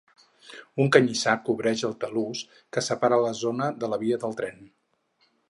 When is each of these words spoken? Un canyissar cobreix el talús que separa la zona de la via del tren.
Un 0.85 0.87
canyissar 0.95 1.35
cobreix 1.49 1.83
el 1.89 1.93
talús 2.05 2.41
que 2.77 2.83
separa 2.87 3.21
la 3.27 3.35
zona 3.43 3.69
de 3.85 3.93
la 3.93 4.01
via 4.07 4.21
del 4.27 4.37
tren. 4.43 4.67